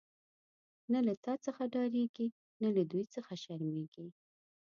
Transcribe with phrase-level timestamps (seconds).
[0.91, 2.27] نه له تا څخه ډاریږی،
[2.61, 4.07] نه له دوی څخه شرمیږی